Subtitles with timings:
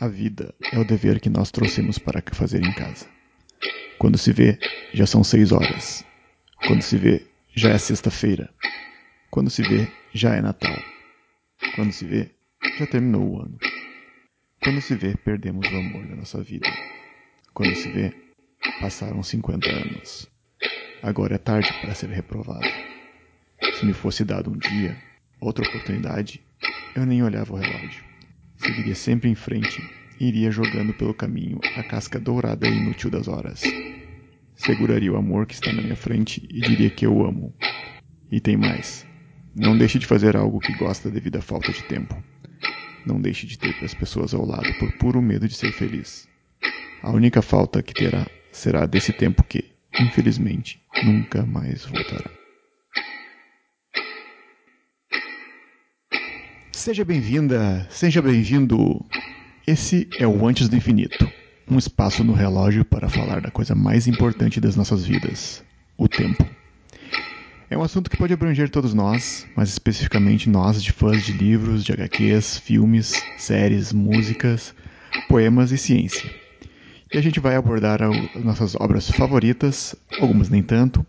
[0.00, 3.04] A vida é o dever que nós trouxemos para fazer em casa.
[3.98, 4.56] Quando se vê,
[4.94, 6.04] já são seis horas.
[6.68, 8.48] Quando se vê, já é sexta-feira.
[9.28, 10.76] Quando se vê, já é Natal.
[11.74, 12.30] Quando se vê,
[12.78, 13.58] já terminou o ano.
[14.62, 16.68] Quando se vê, perdemos o amor da nossa vida.
[17.52, 18.14] Quando se vê,
[18.80, 20.30] passaram 50 anos.
[21.02, 22.68] Agora é tarde para ser reprovado.
[23.74, 24.96] Se me fosse dado um dia,
[25.40, 26.40] outra oportunidade,
[26.94, 28.08] eu nem olhava o relógio.
[28.68, 29.82] Seguiria sempre em frente
[30.20, 33.62] e iria jogando pelo caminho a casca dourada e inútil das horas.
[34.54, 37.54] Seguraria o amor que está na minha frente e diria que eu amo.
[38.30, 39.06] E tem mais.
[39.56, 42.14] Não deixe de fazer algo que gosta devido à falta de tempo.
[43.06, 46.28] Não deixe de ter as pessoas ao lado por puro medo de ser feliz.
[47.02, 49.64] A única falta que terá será desse tempo que,
[49.98, 52.37] infelizmente, nunca mais voltará.
[56.78, 59.04] Seja bem-vinda, seja bem-vindo.
[59.66, 61.28] Esse é o Antes do Infinito
[61.68, 65.60] um espaço no relógio para falar da coisa mais importante das nossas vidas:
[65.96, 66.46] o tempo.
[67.68, 71.82] É um assunto que pode abranger todos nós, mas especificamente nós de fãs de livros,
[71.82, 74.72] de HQs, filmes, séries, músicas,
[75.28, 76.30] poemas e ciência.
[77.12, 81.04] E a gente vai abordar as nossas obras favoritas, algumas nem tanto,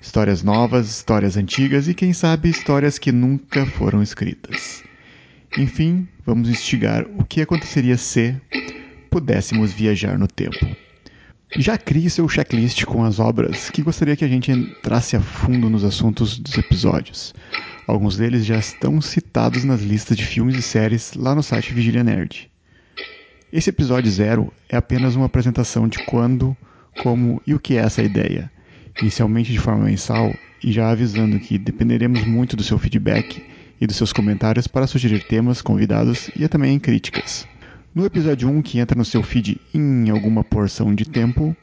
[0.00, 4.86] histórias novas, histórias antigas e quem sabe histórias que nunca foram escritas.
[5.56, 8.36] Enfim, vamos instigar o que aconteceria se
[9.10, 10.58] pudéssemos viajar no tempo.
[11.56, 15.70] Já crie seu checklist com as obras que gostaria que a gente entrasse a fundo
[15.70, 17.34] nos assuntos dos episódios.
[17.86, 22.04] Alguns deles já estão citados nas listas de filmes e séries lá no site Vigília
[22.04, 22.50] Nerd.
[23.50, 26.54] Esse episódio zero é apenas uma apresentação de quando,
[27.02, 28.52] como e o que é essa ideia,
[29.00, 33.42] inicialmente de forma mensal e já avisando que dependeremos muito do seu feedback
[33.80, 37.46] e dos seus comentários para sugerir temas, convidados e também críticas.
[37.94, 41.56] No episódio 1, que entra no seu feed em alguma porção de tempo,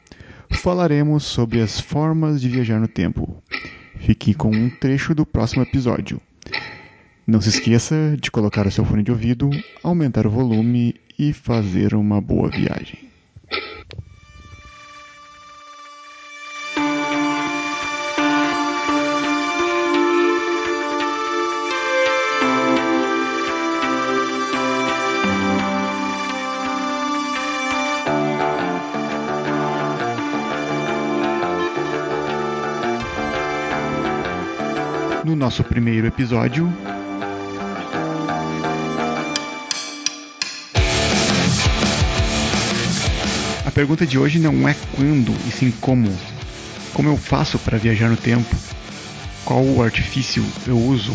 [0.50, 3.42] falaremos sobre as formas de viajar no tempo.
[3.98, 6.20] Fique com um trecho do próximo episódio.
[7.26, 9.50] Não se esqueça de colocar o seu fone de ouvido,
[9.82, 13.06] aumentar o volume e fazer uma boa viagem.
[35.46, 36.68] Nosso primeiro episódio,
[43.64, 46.12] a pergunta de hoje não é quando, e sim como.
[46.92, 48.56] Como eu faço para viajar no tempo?
[49.44, 51.12] Qual o artifício eu uso?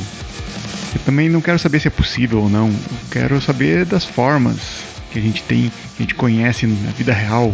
[0.95, 2.69] Eu também não quero saber se é possível ou não.
[2.69, 4.59] Eu quero saber das formas
[5.11, 7.53] que a gente tem, que a gente conhece na vida real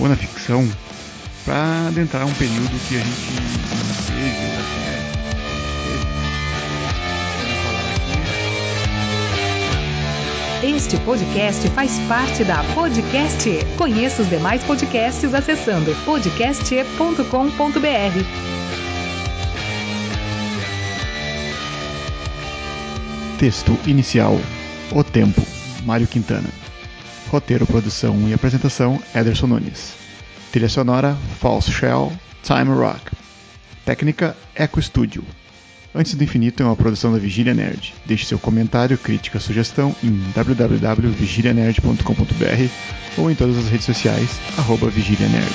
[0.00, 0.68] ou na ficção,
[1.44, 4.77] para adentrar um período que a gente não
[10.78, 13.48] Este podcast faz parte da Podcast.
[13.48, 13.64] E.
[13.76, 16.96] Conheça os demais podcasts acessando podcast.com.br.
[23.40, 24.38] Texto inicial:
[24.92, 25.42] O Tempo,
[25.84, 26.48] Mário Quintana.
[27.28, 29.94] Roteiro, produção e apresentação: Ederson Nunes.
[30.52, 32.12] Trilha sonora: False Shell,
[32.44, 33.10] Time Rock.
[33.84, 35.24] Técnica: Eco Studio.
[35.94, 37.94] Antes do Infinito é uma produção da Vigília Nerd.
[38.04, 42.68] Deixe seu comentário, crítica, sugestão em www.vigilianerd.com.br
[43.16, 45.48] ou em todas as redes sociais, arroba Vigília Nerd.